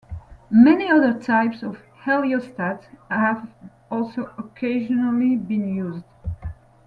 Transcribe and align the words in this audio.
Many 0.49 0.89
other 0.89 1.13
types 1.13 1.61
of 1.61 1.77
heliostat 2.05 2.85
have 3.11 3.47
also 3.91 4.31
occasionally 4.35 5.35
been 5.37 5.75
used. 5.75 6.05